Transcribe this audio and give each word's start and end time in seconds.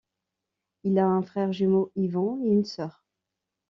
Il 0.81 0.97
a 0.97 1.05
un 1.05 1.21
frère 1.21 1.53
jumeau, 1.53 1.91
Yvon, 1.95 2.41
et 2.43 2.47
une 2.47 2.65
soeur. 2.65 3.05